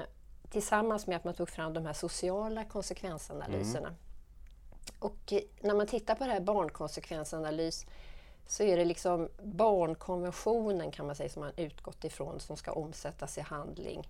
tillsammans 0.52 1.08
med 1.08 1.18
att 1.18 1.24
man 1.24 1.34
tog 1.34 1.50
fram 1.50 1.74
de 1.74 1.86
här 1.86 1.94
sociala 1.94 2.66
konsekvensanalyserna. 2.66 3.96
Och 5.00 5.34
eh, 5.34 5.40
när 5.62 5.76
man 5.76 5.88
tittar 5.88 6.16
på 6.16 6.24
det 6.26 6.32
här 6.32 6.40
barnkonsekvensanalys 6.40 7.86
så 8.52 8.64
är 8.64 8.78
det 8.78 8.86
liksom 8.86 9.30
barnkonventionen 9.44 10.92
kan 10.92 11.06
man 11.06 11.16
säga 11.16 11.30
som 11.30 11.40
man 11.40 11.52
utgått 11.56 12.04
ifrån 12.04 12.40
som 12.40 12.58
ska 12.58 12.72
omsättas 12.72 13.38
i 13.38 13.42
handling. 13.42 14.08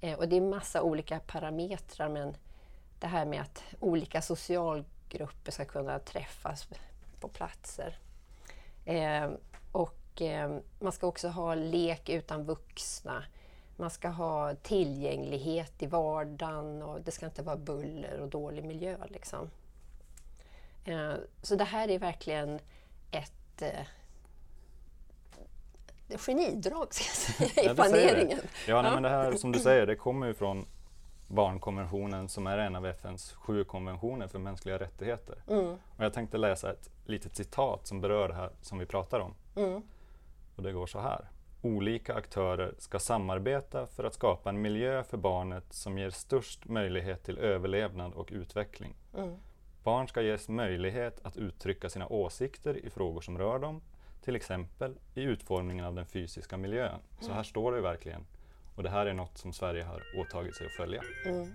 Eh, 0.00 0.18
och 0.18 0.28
det 0.28 0.36
är 0.36 0.40
massa 0.40 0.82
olika 0.82 1.18
parametrar 1.18 2.08
men 2.08 2.36
det 2.98 3.06
här 3.06 3.24
med 3.24 3.40
att 3.40 3.62
olika 3.80 4.22
socialgrupper 4.22 5.52
ska 5.52 5.64
kunna 5.64 5.98
träffas 5.98 6.68
på 7.20 7.28
platser. 7.28 7.98
Eh, 8.84 9.30
och 9.72 10.22
eh, 10.22 10.58
man 10.80 10.92
ska 10.92 11.06
också 11.06 11.28
ha 11.28 11.54
lek 11.54 12.08
utan 12.08 12.44
vuxna. 12.44 13.24
man 13.76 13.90
ska 13.90 14.08
ha 14.08 14.54
tillgänglighet 14.54 15.82
i 15.82 15.86
vardagen 15.86 16.82
och 16.82 17.00
det 17.00 17.10
ska 17.10 17.26
inte 17.26 17.42
vara 17.42 17.56
buller 17.56 18.20
och 18.20 18.28
dålig 18.28 18.64
miljö. 18.64 18.96
Liksom. 19.08 19.50
Eh, 20.84 21.14
så 21.42 21.56
det 21.56 21.64
här 21.64 21.88
är 21.88 21.98
verkligen 21.98 22.58
ett 23.10 23.41
eh, 23.60 23.86
genidrag 26.26 26.94
ska 26.94 27.04
jag 27.04 27.48
säga, 27.48 27.62
i 27.62 27.66
Ja, 27.66 27.74
säger 27.84 28.04
planeringen. 28.14 28.38
Ja, 28.68 28.82
nej, 28.82 28.92
men 28.92 29.02
det 29.02 29.08
här 29.08 29.32
som 29.32 29.52
du 29.52 29.58
säger, 29.58 29.86
det 29.86 29.96
kommer 29.96 30.26
ju 30.26 30.34
från 30.34 30.66
barnkonventionen 31.28 32.28
som 32.28 32.46
är 32.46 32.58
en 32.58 32.76
av 32.76 32.86
FNs 32.86 33.32
sju 33.32 33.64
konventioner 33.64 34.28
för 34.28 34.38
mänskliga 34.38 34.78
rättigheter. 34.78 35.42
Mm, 35.48 35.64
Och 35.96 36.04
jag 36.04 36.12
tänkte 36.12 36.38
läsa 36.38 36.70
ett 36.72 36.90
litet 37.04 37.36
citat 37.36 37.86
som 37.86 38.00
berör 38.00 38.28
det 38.28 38.34
här 38.34 38.50
som 38.62 38.78
vi 38.78 38.86
pratar 38.86 39.20
om. 39.20 39.34
mm, 39.56 39.82
Och 40.56 40.62
det 40.62 40.72
går 40.72 40.86
så 40.86 41.00
här. 41.00 41.28
Olika 41.62 42.14
aktörer 42.14 42.74
ska 42.78 42.98
samarbeta 42.98 43.86
för 43.86 44.04
att 44.04 44.14
skapa 44.14 44.50
en 44.50 44.62
miljö 44.62 45.02
för 45.04 45.16
barnet 45.16 45.64
som 45.72 45.98
ger 45.98 46.10
störst 46.10 46.64
möjlighet 46.64 47.24
till 47.24 47.38
överlevnad 47.38 48.12
och 48.14 48.28
utveckling. 48.32 48.94
mm, 49.16 49.36
Barn 49.84 50.08
ska 50.08 50.22
ges 50.22 50.48
möjlighet 50.48 51.20
att 51.22 51.36
uttrycka 51.36 51.90
sina 51.90 52.06
åsikter 52.06 52.86
i 52.86 52.90
frågor 52.90 53.20
som 53.20 53.38
rör 53.38 53.58
dem, 53.58 53.80
till 54.24 54.36
exempel 54.36 54.94
i 55.14 55.22
utformningen 55.22 55.84
av 55.84 55.94
den 55.94 56.06
fysiska 56.06 56.56
miljön. 56.56 57.00
Så 57.20 57.32
här 57.32 57.42
står 57.42 57.72
det 57.72 57.76
ju 57.76 57.82
verkligen. 57.82 58.26
Och 58.76 58.82
det 58.82 58.90
här 58.90 59.06
är 59.06 59.14
något 59.14 59.38
som 59.38 59.52
Sverige 59.52 59.84
har 59.84 60.02
åtagit 60.16 60.56
sig 60.56 60.66
att 60.66 60.72
följa. 60.72 61.02
mm. 61.24 61.52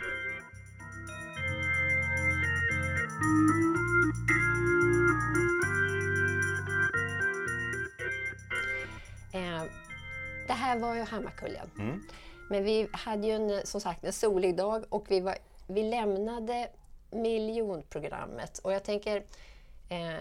Eh, 9.34 9.64
det 10.48 10.54
här 10.54 10.80
var 10.80 10.96
ju 10.96 11.02
Hammarkullen. 11.02 11.70
Mm. 11.80 12.04
Men 12.50 12.64
vi 12.64 12.88
hade 12.92 13.28
ju 13.28 13.34
en, 13.34 13.66
som 13.66 13.82
sagt 13.82 14.04
en 14.04 14.14
solig 14.14 14.56
dag 14.56 14.86
och 14.90 15.06
vi, 15.10 15.20
var, 15.20 15.36
vi 15.68 15.84
lämnade 15.84 16.70
miljonprogrammet. 17.12 18.60
Och 18.60 18.74
jag 18.74 18.84
tänker, 18.84 19.24
eh, 19.90 20.20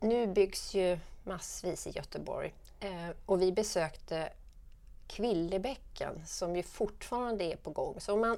nu 0.00 0.26
byggs 0.26 0.74
ju 0.74 0.98
massvis 1.24 1.86
i 1.86 1.90
Göteborg. 1.90 2.54
Eh, 2.80 3.10
och 3.26 3.42
vi 3.42 3.52
besökte 3.52 4.28
Kvillebäcken 5.06 6.26
som 6.26 6.56
ju 6.56 6.62
fortfarande 6.62 7.44
är 7.44 7.56
på 7.56 7.70
gång. 7.70 8.00
Så 8.00 8.12
om 8.12 8.20
man, 8.20 8.36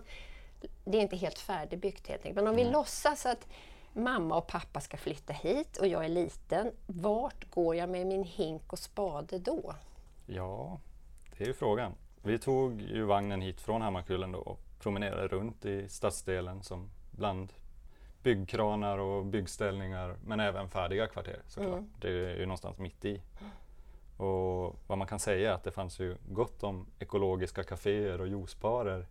det 0.85 0.99
är 0.99 1.02
inte 1.02 1.16
helt 1.16 1.38
färdigbyggt 1.38 2.08
helt 2.08 2.26
enkelt. 2.26 2.44
Men 2.44 2.46
om 2.46 2.56
vi 2.56 2.64
låtsas 2.64 3.26
att 3.26 3.46
mamma 3.92 4.37
och 4.37 4.46
pappa 4.46 4.80
ska 4.80 4.96
flytta 4.96 5.32
hit 5.32 5.76
och 5.76 5.87
jag 5.87 6.04
är 6.04 6.08
liten, 6.08 6.73
vart 6.87 7.50
går 7.50 7.76
jag 7.76 7.88
med 7.88 8.06
min 8.06 8.25
hink 8.25 8.73
och 8.73 8.78
spade 8.78 9.38
då? 9.38 9.75
Ja, 10.26 10.80
det 11.38 11.44
är 11.44 11.49
ju 11.49 11.54
frågan. 11.54 11.92
Vi 12.23 12.38
tog 12.38 12.80
ju 12.82 13.04
vagnen 13.04 13.40
hit 13.40 13.61
från 13.61 13.82
Hammarkullen 13.82 14.32
då 14.32 14.38
och 14.38 14.61
promenerade 14.80 15.28
runt 15.28 15.64
i 15.64 15.88
stadsdelen 15.88 16.62
som 16.62 16.90
bland 17.16 17.52
byggkranar 18.23 18.99
och 18.99 19.26
byggställningar 19.26 20.16
men 20.25 20.40
även 20.40 20.68
färdiga 20.68 21.06
kvarter 21.06 21.40
såklart. 21.46 21.78
Mm. 21.78 21.90
Det 22.00 22.08
är 22.08 22.38
ju 22.38 22.46
någonstans 22.46 22.78
mitt 22.78 23.04
i. 23.04 23.23
Och 24.16 24.76
vad 24.87 24.99
man 24.99 25.06
kan 25.06 25.18
säga 25.18 25.50
är 25.50 25.54
att 25.54 25.64
det 25.64 25.73
fanns 25.73 26.00
ju 26.00 26.16
gott 26.28 26.62
om 26.62 26.87
ekologiska 26.99 27.62
kaféer 27.62 28.20
och 28.20 28.28
juicebarer 28.28 29.06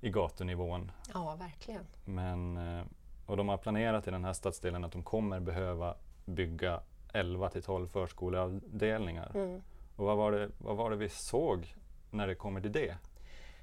i 0.00 0.10
gatunivån. 0.10 0.90
Ja, 1.14 1.36
verkligen. 1.38 1.86
Men, 2.04 2.56
eh, 2.56 2.84
och 3.26 3.36
de 3.36 3.48
har 3.48 3.56
planerat 3.56 4.08
i 4.08 4.10
den 4.10 4.24
här 4.24 4.32
stadsdelen 4.32 4.84
att 4.84 4.92
de 4.92 5.02
kommer 5.02 5.40
behöva 5.40 5.94
bygga 6.24 6.80
11 7.12 7.48
till 7.50 7.62
12 7.62 7.88
förskoleavdelningar. 7.88 9.30
Mm. 9.34 9.62
Och 9.96 10.06
vad 10.06 10.16
var, 10.16 10.32
det, 10.32 10.50
vad 10.58 10.76
var 10.76 10.90
det 10.90 10.96
vi 10.96 11.08
såg 11.08 11.74
när 12.10 12.26
det 12.26 12.34
kommer 12.34 12.60
till 12.60 12.72
det? 12.72 12.96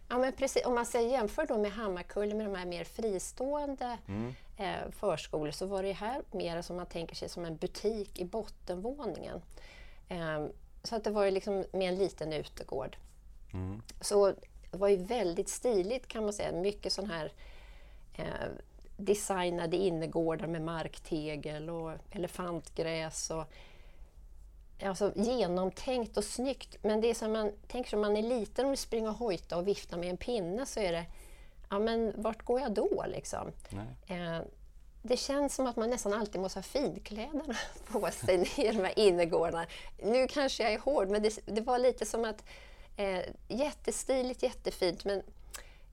Ja, 0.09 0.17
men 0.17 0.33
precis, 0.33 0.65
om 0.65 0.75
man 0.75 0.85
säger, 0.85 1.09
jämför 1.09 1.45
då 1.45 1.57
med 1.57 1.71
Hammarkullen 1.71 2.37
med 2.37 2.47
de 2.47 2.55
här 2.55 2.65
mer 2.65 2.83
fristående 2.83 3.97
Mm. 4.07 4.33
eh, 4.57 4.91
förskolor 4.91 5.51
så 5.51 5.65
var 5.65 5.83
det 5.83 5.91
här 5.91 6.21
mer 6.31 6.61
som 6.61 6.75
man 6.75 6.85
tänker 6.85 7.15
sig 7.15 7.29
som 7.29 7.45
en 7.45 7.55
butik 7.57 8.19
i 8.19 8.25
bottenvåningen. 8.25 9.41
Eh, 10.09 10.45
så 10.83 10.95
att 10.95 11.03
det 11.03 11.09
var 11.09 11.25
ju 11.25 11.31
liksom 11.31 11.65
med 11.71 11.89
en 11.89 11.95
liten 11.95 12.33
utegård. 12.33 12.97
Mm. 13.53 13.81
Så 14.01 14.33
det 14.71 14.77
var 14.77 14.87
ju 14.87 14.95
väldigt 14.95 15.49
stiligt 15.49 16.07
kan 16.07 16.23
man 16.23 16.33
säga. 16.33 16.51
Mycket 16.51 16.93
sån 16.93 17.09
här 17.09 17.31
eh, 18.15 18.25
designade 18.97 19.77
innergårdar 19.77 20.47
med 20.47 20.61
marktegel 20.61 21.69
och 21.69 21.91
elefantgräs. 22.11 23.29
Och, 23.31 23.43
alltså 24.83 25.11
genomtänkt 25.15 26.17
och 26.17 26.23
snyggt. 26.23 26.77
Men 26.83 27.01
det 27.01 27.09
är 27.09 27.13
som 27.13 27.31
man 27.31 27.51
tänker 27.67 27.89
som 27.89 28.01
man 28.01 28.17
är 28.17 28.21
liten 28.21 28.65
och 28.65 28.71
vill 28.71 28.77
springa 28.77 29.09
och 29.09 29.17
hojta 29.17 29.57
och 29.57 29.67
vifta 29.67 29.97
med 29.97 30.09
en 30.09 30.17
pinne 30.17 30.65
så 30.65 30.79
är 30.79 30.91
det, 30.91 31.05
ja 31.69 31.79
men 31.79 32.13
vart 32.15 32.43
går 32.43 32.59
jag 32.59 32.71
då 32.71 33.05
liksom? 33.07 33.51
Eh, 34.07 34.41
det 35.01 35.17
känns 35.17 35.55
som 35.55 35.67
att 35.67 35.75
man 35.75 35.89
nästan 35.89 36.13
alltid 36.13 36.41
måste 36.41 36.59
ha 36.59 36.63
finkläderna 36.63 37.55
på 37.91 38.11
sig 38.11 38.51
i 38.57 38.71
de 38.71 38.83
här 38.83 38.99
innergårdarna. 38.99 39.65
Nu 40.03 40.27
kanske 40.27 40.63
jag 40.63 40.73
är 40.73 40.79
hård, 40.79 41.09
men 41.09 41.23
det, 41.23 41.39
det 41.45 41.61
var 41.61 41.79
lite 41.79 42.05
som 42.05 42.25
att 42.25 42.43
eh, 42.97 43.21
jättestiligt, 43.47 44.43
jättefint, 44.43 45.05
men 45.05 45.23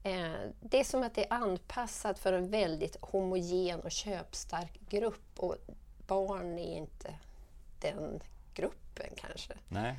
eh, 0.03 0.41
det 0.61 0.81
är 0.81 0.85
som 0.85 1.03
att 1.03 1.15
det 1.15 1.25
är 1.25 1.33
anpassat 1.33 2.19
för 2.19 2.33
en 2.33 2.49
väldigt 2.51 2.97
homogen 3.01 3.81
och 3.81 3.91
köpstark 3.91 4.81
grupp 4.89 5.31
och 5.37 5.57
barn 6.07 6.59
är 6.59 6.77
inte 6.77 7.15
den 7.81 8.21
gruppen 8.95 9.17
kanske. 9.17 9.53
Nej. 9.69 9.99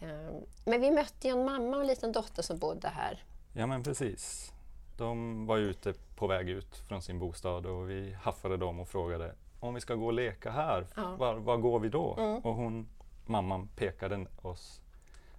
Eh, 0.00 0.40
men 0.64 0.80
vi 0.80 0.90
mötte 0.90 1.28
ju 1.28 1.32
en 1.32 1.44
mamma 1.44 1.76
och 1.76 1.80
en 1.82 1.86
liten 1.86 2.12
dotter 2.12 2.42
som 2.42 2.58
bodde 2.58 2.88
här. 2.88 3.22
Ja 3.52 3.66
men 3.66 3.82
precis. 3.82 4.52
De 4.96 5.46
var 5.46 5.58
ute 5.58 5.94
på 6.16 6.26
väg 6.26 6.48
ut 6.48 6.76
från 6.76 7.02
sin 7.02 7.18
bostad 7.18 7.66
och 7.66 7.90
vi 7.90 8.12
haffade 8.12 8.56
dem 8.56 8.80
och 8.80 8.88
frågade 8.88 9.34
om 9.60 9.74
vi 9.74 9.80
ska 9.80 9.94
gå 9.94 10.06
och 10.06 10.12
leka 10.12 10.50
här, 10.50 10.86
Ja. 10.96 11.16
var, 11.16 11.34
var 11.34 11.56
går 11.56 11.80
vi 11.80 11.88
då? 11.88 12.16
Mm. 12.18 12.38
Och 12.38 12.54
hon, 12.54 12.88
mamman 13.26 13.68
pekade 13.76 14.26
oss 14.42 14.80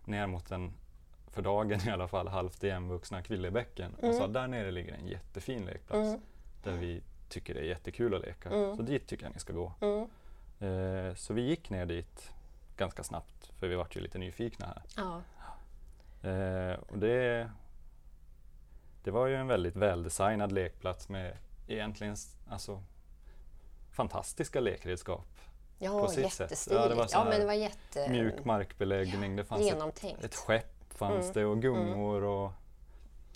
ner 0.06 0.28
mot 0.28 0.50
den, 0.50 0.74
för 1.28 1.42
dagen 1.42 1.80
i 1.88 1.92
alla 1.92 2.08
fall, 2.08 2.28
halvt 2.28 2.64
igenvuxna 2.64 3.22
Kvillebäcken 3.22 3.94
och 3.96 4.04
Mm. 4.04 4.18
sa 4.18 4.28
där 4.28 4.48
nere 4.48 4.72
ligger 4.72 4.94
en 4.94 5.08
jättefin 5.08 5.66
lekplats 5.66 6.08
Mm. 6.10 6.22
där 6.64 6.72
vi 6.74 7.02
tycker 7.30 7.54
det 7.54 7.60
är 7.60 7.64
jättekul 7.66 8.16
att 8.16 8.22
leka. 8.22 8.50
Mm. 8.50 8.76
Så 8.78 8.82
dit 8.82 9.08
tycker 9.08 9.26
jag 9.26 9.34
ni 9.34 9.40
ska 9.40 9.54
gå. 9.54 9.72
Mm. 9.82 10.08
Eh, 10.60 11.16
så 11.16 11.34
vi 11.34 11.42
gick 11.42 11.70
ner 11.70 11.86
dit 11.86 12.32
ganska 12.78 13.04
snabbt 13.04 13.52
för 13.60 13.68
vi 13.68 13.76
vart 13.76 13.96
ju 13.96 14.00
lite 14.02 14.18
nyfikna 14.18 14.66
här. 14.66 14.82
Ja. 14.98 15.22
Eh, 16.30 16.80
och 16.80 16.98
det, 16.98 17.50
det 19.04 19.12
var 19.12 19.28
ju 19.28 19.36
en 19.36 19.48
väldigt 19.48 19.76
väldesignad 19.76 20.52
lekplats 20.52 21.10
med 21.10 21.38
egentligen 21.68 22.16
alltså, 22.50 22.84
fantastiska 23.92 24.60
lekredskap. 24.60 25.28
Ja, 25.80 26.02
På 26.02 26.08
sitt 26.08 26.34
sätt. 26.34 26.40
jättestiligt. 26.40 26.82
Ja, 26.82 26.88
det 26.90 26.96
var 26.96 27.08
Ja, 27.12 27.24
men 27.24 27.40
det 27.40 27.46
var 27.46 27.54
jätte... 27.54 28.10
Mjuk 28.10 28.46
markbeläggning, 28.46 29.36
det 29.36 29.44
fanns 29.46 29.62
ett, 29.62 29.68
genomtänkt. 29.68 30.24
ett 30.24 30.36
skepp 30.36 30.94
fanns 30.94 31.22
Mm. 31.26 31.34
det 31.34 31.46
och 31.46 31.62
gungor 31.62 32.24
och 32.24 32.52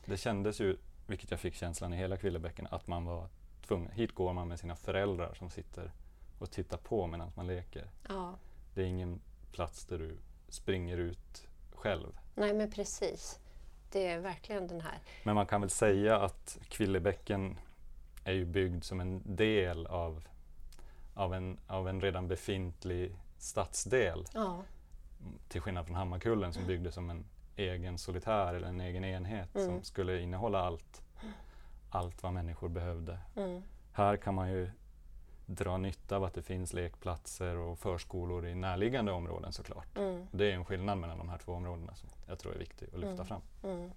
det 0.05 0.17
kändes 0.17 0.61
ju, 0.61 0.77
vilket 1.07 1.31
jag 1.31 1.39
fick 1.39 1.55
känslan 1.55 1.93
i 1.93 1.97
hela 1.97 2.17
Kvillebäcken, 2.17 2.67
att 2.71 2.87
man 2.87 3.05
var 3.05 3.27
tvungen. 3.67 3.91
Hit 3.91 4.15
går 4.15 4.33
man 4.33 4.47
med 4.47 4.59
sina 4.59 4.75
föräldrar 4.75 5.33
som 5.33 5.49
sitter 5.49 5.91
och 6.39 6.51
tittar 6.51 6.77
på 6.77 7.07
medan 7.07 7.31
man 7.35 7.47
leker. 7.47 7.89
Ja. 8.09 8.33
Det 8.73 8.81
är 8.81 8.85
ingen 8.85 9.21
plats 9.51 9.85
där 9.85 9.97
du 9.99 10.17
springer 10.49 10.97
ut 10.97 11.47
själv. 11.73 12.17
Nej, 12.35 12.53
men 12.53 12.71
precis. 12.71 13.39
Det 13.91 14.07
är 14.07 14.19
verkligen 14.19 14.67
den 14.67 14.81
här. 14.81 14.99
Men 15.23 15.35
man 15.35 15.45
kan 15.45 15.61
väl 15.61 15.69
säga 15.69 16.19
att 16.19 16.57
Kvillebäcken 16.69 17.57
är 18.23 18.33
ju 18.33 18.45
byggd 18.45 18.83
som 18.83 18.99
en 18.99 19.35
del 19.35 19.87
av, 19.87 20.27
av, 21.13 21.33
en, 21.33 21.59
av 21.67 21.87
en 21.89 22.01
redan 22.01 22.27
befintlig 22.27 23.15
stadsdel. 23.37 24.25
Ja, 24.33 24.63
Till 25.47 25.61
skillnad 25.61 25.85
från 25.85 25.95
Hammarkullen 25.95 26.53
som 26.53 26.67
byggdes 26.67 26.93
som 26.95 27.09
en 27.09 27.25
egen 27.55 27.97
solitär 27.97 28.53
eller 28.53 28.67
en 28.67 28.81
egen 28.81 29.03
enhet 29.05 29.55
Mm. 29.55 29.67
som 29.67 29.83
skulle 29.83 30.19
innehålla 30.21 30.59
allt, 30.59 31.01
allt 31.89 32.23
vad 32.23 32.33
människor 32.33 32.69
behövde. 32.69 33.19
mm. 33.35 33.61
Här 33.93 34.17
kan 34.17 34.35
man 34.35 34.51
ju 34.51 34.71
dra 35.49 35.77
nytta 35.77 36.15
av 36.15 36.23
att 36.23 36.33
det 36.33 36.41
finns 36.41 36.73
lekplatser 36.73 37.57
och 37.57 37.79
förskolor 37.79 38.47
i 38.47 38.55
närliggande 38.55 39.11
områden 39.11 39.53
såklart. 39.53 39.97
Mm. 39.97 40.27
Det 40.31 40.51
är 40.51 40.55
en 40.55 40.65
skillnad 40.65 40.97
mellan 40.97 41.17
de 41.17 41.29
här 41.29 41.37
två 41.37 41.51
områdena 41.53 41.95
som 41.95 42.09
jag 42.27 42.39
tror 42.39 42.53
är 42.55 42.59
viktig 42.59 42.85
att 42.93 42.99
lyfta 42.99 43.23
Mm. 43.23 43.25
fram. 43.25 43.41
Mm. 43.63 43.91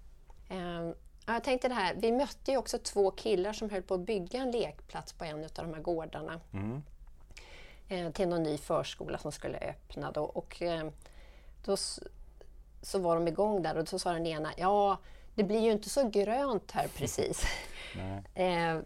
Ja, 1.25 1.33
jag 1.33 1.43
tänkte 1.43 1.67
det 1.67 1.73
här, 1.73 1.95
vi 1.95 2.11
mötte 2.11 2.51
ju 2.51 2.57
också 2.57 2.77
två 2.77 3.11
killar 3.11 3.53
som 3.53 3.69
höll 3.69 3.81
på 3.81 3.93
att 3.93 3.99
bygga 4.01 4.39
en 4.41 4.51
lekplats 4.51 5.13
på 5.13 5.23
en 5.25 5.43
av 5.43 5.49
de 5.55 5.73
här 5.73 5.81
gårdarna 5.81 6.39
eh, 7.89 8.11
till 8.11 8.27
någon 8.27 8.43
ny 8.43 8.57
förskola 8.57 9.17
som 9.17 9.31
skulle 9.31 9.57
öppna. 9.57 10.11
Då, 10.11 10.23
och, 10.23 10.61
eh, 10.61 10.89
då 11.65 11.77
så 12.81 12.99
var 12.99 13.15
de 13.15 13.27
igång 13.27 13.61
där 13.61 13.77
och 13.77 13.87
så 13.87 13.99
sa 13.99 14.13
den 14.13 14.25
ena, 14.27 14.51
ja 14.57 14.97
det 15.35 15.43
blir 15.43 15.59
ju 15.59 15.71
inte 15.71 15.89
så 15.89 16.09
grönt 16.09 16.71
här 16.71 16.87
precis. 16.87 17.43
Eh, 18.35 18.79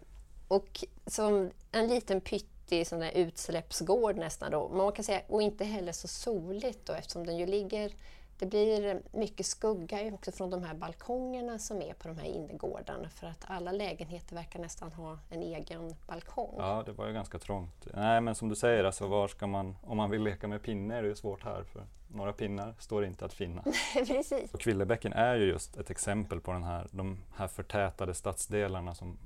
och 0.48 0.84
som 1.06 1.50
en 1.72 1.88
liten 1.88 2.20
pyttig 2.68 2.86
sån 2.86 2.98
där 3.00 3.10
utsläppsgård 3.14 4.16
nästan 4.16 4.50
då. 4.50 4.68
Man 4.68 4.92
kan 4.92 5.04
säga, 5.04 5.20
och 5.28 5.42
inte 5.42 5.64
heller 5.64 5.92
så 5.92 6.08
soligt 6.08 6.86
då 6.86 6.92
eftersom 6.92 7.26
den 7.26 7.36
ju 7.36 7.46
ligger 7.46 7.92
Det 8.38 8.46
blir 8.46 9.02
mycket 9.12 9.46
skugga 9.46 10.14
också 10.14 10.32
från 10.32 10.50
de 10.50 10.62
här 10.62 10.74
balkongerna 10.74 11.58
som 11.58 11.82
är 11.82 11.94
på 11.94 12.08
de 12.08 12.18
här 12.18 12.26
innergårdarna 12.26 13.08
för 13.08 13.26
att 13.26 13.44
alla 13.46 13.72
lägenheter 13.72 14.34
verkar 14.34 14.60
nästan 14.60 14.92
ha 14.92 15.18
en 15.30 15.42
egen 15.42 15.94
balkong. 16.06 16.54
Ja, 16.58 16.82
det 16.86 16.92
var 16.92 17.06
ju 17.06 17.12
ganska 17.12 17.38
trångt. 17.38 17.86
Nej, 17.94 18.20
men 18.20 18.34
som 18.34 18.48
du 18.48 18.56
säger, 18.56 18.84
alltså, 18.84 19.06
var 19.06 19.28
ska 19.28 19.46
man, 19.46 19.76
om 19.82 19.96
man 19.96 20.10
vill 20.10 20.22
leka 20.22 20.48
med 20.48 20.62
pinne 20.62 20.96
är 20.96 21.02
det 21.02 21.08
ju 21.08 21.16
svårt 21.16 21.44
här 21.44 21.64
för 21.64 21.86
några 22.08 22.32
pinnar 22.32 22.74
står 22.78 23.04
inte 23.04 23.24
att 23.24 23.32
finna. 23.32 23.62
Precis. 24.06 24.54
Och 24.54 24.60
Kvillebäcken 24.60 25.12
är 25.12 25.36
ju 25.36 25.44
just 25.44 25.76
ett 25.76 25.90
exempel 25.90 26.40
på 26.40 26.52
den 26.52 26.62
här, 26.64 26.86
de 26.90 27.18
här 27.36 27.48
förtätade 27.48 28.14
stadsdelarna 28.14 28.94
som, 28.94 29.18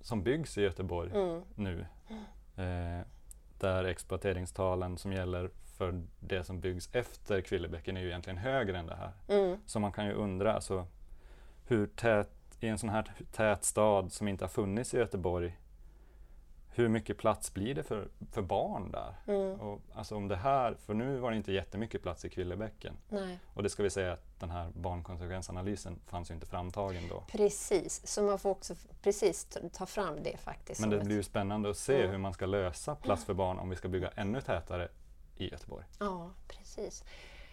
som 0.00 0.22
byggs 0.22 0.58
i 0.58 0.62
Göteborg 0.62 1.10
Mm. 1.10 1.42
nu. 1.54 1.86
Eh, 2.56 3.06
där 3.58 3.84
exploateringstalen 3.84 4.98
som 4.98 5.12
gäller 5.12 5.50
för 5.76 6.02
det 6.20 6.44
som 6.44 6.60
byggs 6.60 6.88
efter 6.92 7.40
Kvillebäcken 7.40 7.96
är 7.96 8.00
ju 8.00 8.08
egentligen 8.08 8.38
högre 8.38 8.78
än 8.78 8.86
det 8.86 8.96
här. 8.96 9.12
Mm. 9.28 9.58
Så 9.66 9.80
man 9.80 9.92
kan 9.92 10.06
ju 10.06 10.12
undra 10.12 10.52
alltså, 10.52 10.86
hur 11.66 11.86
tät, 11.86 12.30
i 12.60 12.68
en 12.68 12.78
sån 12.78 12.88
här 12.88 13.12
tät 13.32 13.64
stad 13.64 14.12
som 14.12 14.28
inte 14.28 14.44
har 14.44 14.48
funnits 14.48 14.94
i 14.94 14.98
Göteborg, 14.98 15.58
hur 16.74 16.88
mycket 16.88 17.18
plats 17.18 17.54
blir 17.54 17.74
det 17.74 17.82
för, 17.82 18.08
för 18.32 18.42
barn 18.42 18.90
där? 18.90 19.14
Mm. 19.26 19.60
Och, 19.60 19.80
alltså 19.94 20.16
om 20.16 20.28
det 20.28 20.36
här, 20.36 20.74
för 20.86 20.94
nu 20.94 21.18
var 21.18 21.30
det 21.30 21.36
inte 21.36 21.52
jättemycket 21.52 22.02
plats 22.02 22.24
i 22.24 22.30
Kvillebäcken. 22.30 22.94
Nej, 23.08 23.38
Och 23.54 23.62
det 23.62 23.68
ska 23.70 23.82
vi 23.82 23.90
säga 23.90 24.12
att 24.12 24.40
den 24.40 24.50
här 24.50 24.70
barnkonsekvensanalysen 24.74 26.00
fanns 26.06 26.30
ju 26.30 26.34
inte 26.34 26.46
framtagen 26.46 27.02
då. 27.08 27.24
precis. 27.28 28.06
Så 28.06 28.22
man 28.22 28.38
får 28.38 28.50
också 28.50 28.74
precis 29.02 29.48
ta- 29.72 29.86
fram 29.86 30.22
det 30.22 30.36
faktiskt. 30.36 30.80
Men 30.80 30.90
det 30.90 31.00
blir 31.00 31.16
ju 31.16 31.22
spännande 31.22 31.70
att 31.70 31.76
se 31.76 31.94
Mm. 31.98 32.10
hur 32.10 32.18
man 32.18 32.32
ska 32.34 32.46
lösa 32.46 32.94
plats 32.94 33.24
för 33.24 33.34
barn 33.34 33.58
om 33.58 33.70
vi 33.70 33.76
ska 33.76 33.88
bygga 33.88 34.08
ännu 34.16 34.40
tätare 34.40 34.88
i 35.36 35.50
Göteborg. 35.50 35.84
Ja, 35.98 36.30
precis. 36.48 37.04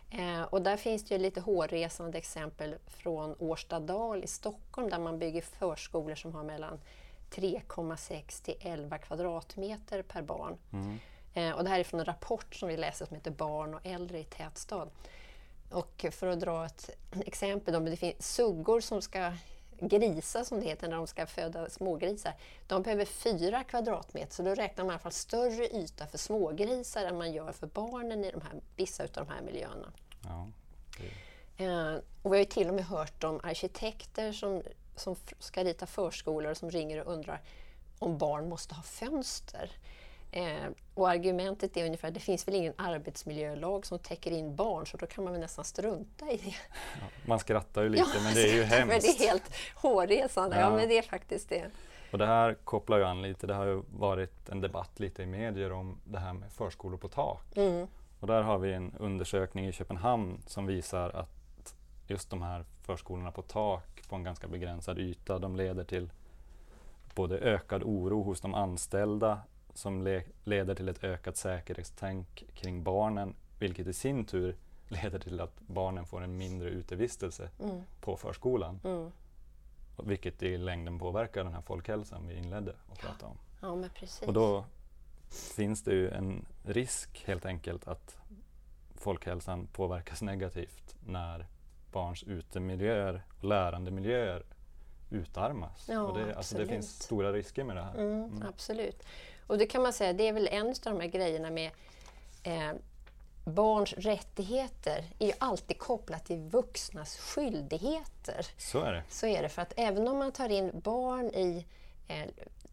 Eh, 0.09 0.41
och 0.43 0.61
där 0.61 0.77
finns 0.77 1.05
det 1.05 1.15
ju 1.15 1.21
lite 1.21 1.41
hårresande 1.41 2.17
exempel 2.17 2.75
från 2.87 3.35
Årstadal 3.39 4.23
i 4.23 4.27
Stockholm 4.27 4.89
där 4.89 4.99
man 4.99 5.19
bygger 5.19 5.41
förskolor 5.41 6.15
som 6.15 6.33
har 6.35 6.43
mellan 6.43 6.79
3,6 7.31 8.43
till 8.43 8.55
11 8.59 8.97
kvadratmeter 8.97 10.01
per 10.01 10.21
barn. 10.21 10.57
Mm. 10.73 10.99
Eh, 11.33 11.51
och 11.51 11.63
det 11.63 11.69
här 11.69 11.79
är 11.79 11.83
från 11.83 11.99
en 11.99 12.05
rapport 12.05 12.55
som 12.55 12.69
vi 12.69 12.77
läser 12.77 13.05
som 13.05 13.15
heter 13.15 13.31
Barn 13.31 13.73
och 13.73 13.85
äldre 13.85 14.19
i 14.19 14.23
tätstad. 14.23 14.87
Och 15.71 16.05
för 16.11 16.27
att 16.27 16.39
dra 16.39 16.65
ett 16.65 16.89
exempel, 17.25 17.73
då, 17.73 17.79
det 17.79 17.95
finns 17.95 18.35
suggor 18.35 18.81
som 18.81 19.01
ska 19.01 19.33
grisar 19.79 20.43
som 20.43 20.59
det 20.59 20.65
heter 20.65 20.87
när 20.87 20.97
de 20.97 21.07
ska 21.07 21.25
föda 21.25 21.69
smågrisar, 21.69 22.33
de 22.67 22.81
behöver 22.81 23.05
fyra 23.05 23.63
kvadratmeter 23.63 24.33
så 24.33 24.43
då 24.43 24.55
räknar 24.55 24.83
man 24.83 24.91
i 24.91 24.93
alla 24.93 24.99
fall 24.99 25.11
större 25.11 25.67
yta 25.67 26.07
för 26.07 26.17
smågrisar 26.17 27.05
än 27.05 27.17
man 27.17 27.33
gör 27.33 27.51
för 27.51 27.67
barnen 27.67 28.25
i 28.25 28.31
de 28.31 28.41
här, 28.41 28.61
vissa 28.75 29.03
av 29.03 29.09
de 29.13 29.27
här 29.27 29.41
miljöerna. 29.41 29.91
Ja, 30.23 30.47
Eh, 31.61 31.95
och 32.21 32.33
vi 32.33 32.37
har 32.37 32.37
ju 32.37 32.45
till 32.45 32.67
och 32.67 32.73
med 32.73 32.85
hört 32.85 33.23
om 33.23 33.39
arkitekter 33.43 34.31
som, 34.31 34.63
som 34.95 35.15
ska 35.39 35.63
rita 35.63 35.85
förskolor 35.85 36.53
som 36.53 36.71
ringer 36.71 37.01
och 37.01 37.13
undrar 37.13 37.41
om 37.99 38.17
barn 38.17 38.49
måste 38.49 38.75
ha 38.75 38.83
fönster. 38.83 39.71
Eh, 40.31 40.69
och 40.93 41.09
argumentet 41.09 41.77
är 41.77 41.85
ungefär 41.85 42.07
att 42.07 42.13
det 42.13 42.19
finns 42.19 42.47
väl 42.47 42.55
ingen 42.55 42.73
arbetsmiljölag 42.77 43.85
som 43.85 43.99
täcker 43.99 44.31
in 44.31 44.55
barn 44.55 44.87
så 44.87 44.97
då 44.97 45.07
kan 45.07 45.23
man 45.23 45.33
väl 45.33 45.41
nästan 45.41 45.65
strunta 45.65 46.31
i 46.31 46.37
det. 46.37 46.55
ja, 47.01 47.07
man 47.25 47.39
skrattar 47.39 47.83
ju 47.83 47.89
lite 47.89 48.21
men 48.23 48.33
det 48.33 48.49
är 48.49 48.53
ju 48.53 48.59
men 48.69 48.69
hemskt. 48.69 49.19
det 49.19 49.25
är 49.25 49.27
helt 49.27 49.55
hårresande. 49.75 50.55
Ja. 50.55 50.61
Ja. 50.61 50.75
men 50.75 50.89
det 50.89 50.97
är 50.97 51.01
faktiskt 51.01 51.49
det. 51.49 51.71
Och 52.11 52.17
det 52.17 52.25
här 52.25 52.53
kopplar 52.53 52.97
ju 52.97 53.03
an 53.03 53.21
lite, 53.21 53.47
det 53.47 53.53
har 53.53 53.65
ju 53.65 53.83
varit 53.93 54.49
en 54.49 54.61
debatt 54.61 54.99
lite 54.99 55.23
i 55.23 55.25
medier 55.25 55.71
om 55.71 56.01
det 56.03 56.19
här 56.19 56.33
med 56.33 56.51
förskolor 56.51 56.97
på 56.97 57.07
tak. 57.07 57.57
Mm. 57.57 57.87
Och 58.19 58.27
där 58.27 58.41
har 58.41 58.57
vi 58.57 58.73
en 58.73 58.95
undersökning 58.99 59.67
i 59.67 59.71
Köpenhamn 59.71 60.41
som 60.47 60.65
visar 60.65 61.09
att 61.09 61.40
just 62.11 62.29
de 62.29 62.41
här 62.41 62.65
förskolorna 62.81 63.31
på 63.31 63.41
tak 63.41 64.01
på 64.09 64.15
en 64.15 64.23
ganska 64.23 64.47
begränsad 64.47 64.99
yta, 64.99 65.39
de 65.39 65.55
leder 65.55 65.83
till 65.83 66.09
både 67.15 67.37
ökad 67.37 67.83
oro 67.83 68.23
hos 68.23 68.41
de 68.41 68.53
anställda 68.53 69.41
som 69.73 70.01
le- 70.01 70.23
leder 70.43 70.75
till 70.75 70.89
ett 70.89 71.03
ökat 71.03 71.37
säkerhetstänk 71.37 72.43
kring 72.53 72.83
barnen, 72.83 73.35
vilket 73.59 73.87
i 73.87 73.93
sin 73.93 74.25
tur 74.25 74.55
leder 74.87 75.19
till 75.19 75.39
att 75.41 75.59
barnen 75.67 76.05
får 76.05 76.21
en 76.21 76.37
mindre 76.37 76.69
utevistelse 76.69 77.49
Mm. 77.59 77.81
på 78.01 78.17
förskolan. 78.17 78.79
Mm. 78.83 79.11
och 79.95 80.11
Vilket 80.11 80.43
i 80.43 80.57
längden 80.57 80.99
påverkar 80.99 81.43
den 81.43 81.53
här 81.53 81.61
folkhälsan 81.61 82.27
vi 82.27 82.35
inledde 82.37 82.75
att 82.91 82.99
prata 82.99 83.25
om. 83.25 83.37
Ja. 83.61 84.27
Och 84.27 84.33
då 84.33 84.65
finns 85.55 85.83
det 85.83 85.91
ju 85.93 86.09
en 86.09 86.45
risk 86.63 87.23
helt 87.27 87.45
enkelt 87.45 87.87
att 87.87 88.17
folkhälsan 88.95 89.67
påverkas 89.67 90.21
negativt 90.21 90.95
när 91.05 91.45
barns 91.91 92.23
utemiljöer 92.23 93.23
och 93.37 93.43
lärandemiljöer 93.43 94.43
utarmas. 95.09 95.85
Ja, 95.89 96.01
och 96.01 96.17
det, 96.17 96.35
alltså 96.35 96.57
det 96.57 96.67
finns 96.67 97.03
stora 97.03 97.33
risker 97.33 97.63
med 97.63 97.75
det 97.75 97.81
här. 97.83 97.93
Mm, 97.95 98.23
Mm. 98.23 98.43
Absolut. 98.47 99.03
Och 99.47 99.57
det 99.57 99.65
kan 99.65 99.81
man 99.81 99.93
säga, 99.93 100.13
det 100.13 100.27
är 100.27 100.33
väl 100.33 100.47
en 100.51 100.67
av 100.67 100.73
de 100.83 100.99
här 100.99 101.07
grejerna 101.07 101.49
med 101.49 101.71
eh, 102.43 102.71
barns 103.45 103.93
rättigheter 103.93 105.05
är 105.19 105.27
ju 105.27 105.33
alltid 105.37 105.77
kopplat 105.77 106.25
till 106.25 106.37
vuxnas 106.39 107.17
skyldigheter. 107.17 108.45
Så 108.57 108.79
är 108.79 108.93
det. 108.93 109.03
Så 109.09 109.27
är 109.27 109.41
det, 109.43 109.49
för 109.49 109.61
att 109.61 109.73
även 109.77 110.07
om 110.07 110.17
man 110.17 110.31
tar 110.31 110.49
in 110.49 110.71
barn 110.83 111.25
i, 111.25 111.65
eh, 112.07 112.27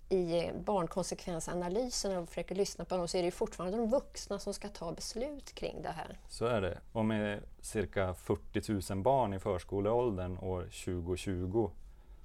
i 0.08 0.50
barnkonsekvensanalysen 0.64 2.16
och 2.16 2.28
försöker 2.28 2.54
lyssna 2.54 2.84
på 2.84 2.96
dem 2.96 3.08
så 3.08 3.18
är 3.18 3.22
det 3.22 3.30
fortfarande 3.30 3.78
de 3.78 3.90
vuxna 3.90 4.38
som 4.38 4.54
ska 4.54 4.68
ta 4.68 4.92
beslut 4.92 5.54
kring 5.54 5.82
det 5.82 5.88
här. 5.88 6.18
Så 6.28 6.46
är 6.46 6.60
det. 6.60 6.78
Och 6.92 7.04
med 7.04 7.42
cirka 7.60 8.14
40 8.14 8.92
000 8.94 9.02
barn 9.02 9.34
i 9.34 9.38
förskoleåldern 9.38 10.38
år 10.38 10.62
2020 10.62 11.70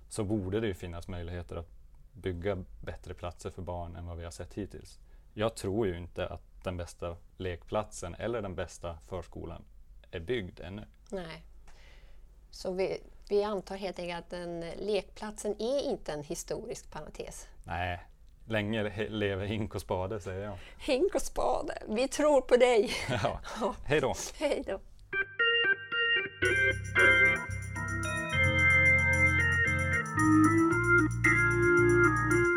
så 0.10 0.24
borde 0.24 0.60
det 0.60 0.74
finnas 0.74 1.08
möjligheter 1.08 1.56
att 1.56 1.70
bygga 2.14 2.64
bättre 2.82 3.14
platser 3.14 3.50
för 3.50 3.62
barn 3.62 3.96
än 3.96 4.06
vad 4.06 4.18
vi 4.18 4.24
har 4.24 4.32
sett 4.32 4.54
hittills. 4.54 5.00
Jag 5.34 5.56
tror 5.56 5.88
ju 5.88 5.98
inte 5.98 6.28
att 6.28 6.64
den 6.64 6.78
bästa 6.78 7.18
lekplatsen 7.38 8.16
eller 8.16 8.42
den 8.42 8.56
bästa 8.56 8.98
förskolan 9.08 9.66
är 10.12 10.20
byggd 10.20 10.60
ännu. 10.60 10.86
Nej. 11.10 11.44
Så 12.52 12.74
vi, 12.74 12.98
vi 13.30 13.44
antar 13.44 13.76
helt 13.76 14.00
enkelt 14.00 14.20
att 14.20 14.30
den 14.30 14.60
lekplatsen 14.60 15.62
är 15.62 15.80
inte 15.80 16.14
en 16.14 16.24
historisk 16.24 16.92
parentes. 16.92 17.48
Nej, 17.64 18.00
länge 18.48 19.08
lever 19.10 19.46
hink 19.46 19.76
och 19.76 19.82
spade 19.82 20.20
säger 20.20 20.46
jag. 20.46 20.58
Hink 20.78 21.16
och 21.16 21.22
spade, 21.22 21.84
vi 21.88 22.08
tror 22.08 22.42
på 22.42 22.58
dig! 22.58 22.92
Ja. 23.10 23.40
Hej 23.86 24.02
då! 24.02 24.16
Hej 24.40 24.64
då! 24.68 24.80
Thank 26.46 27.28
you. 32.38 32.53